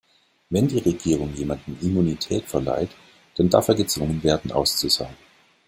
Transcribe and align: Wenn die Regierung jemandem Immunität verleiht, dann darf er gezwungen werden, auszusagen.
Wenn 0.49 0.67
die 0.67 0.79
Regierung 0.79 1.31
jemandem 1.35 1.77
Immunität 1.79 2.45
verleiht, 2.45 2.89
dann 3.35 3.49
darf 3.51 3.67
er 3.67 3.75
gezwungen 3.75 4.23
werden, 4.23 4.51
auszusagen. 4.51 5.15